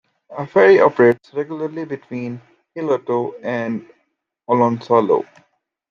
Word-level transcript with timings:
A 0.35 0.47
ferry 0.47 0.79
operates 0.81 1.31
regularly 1.31 1.85
between 1.85 2.41
Hailuoto 2.75 3.35
and 3.43 3.87
Oulunsalo. 4.49 5.27